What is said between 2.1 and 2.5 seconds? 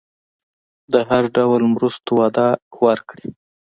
وعده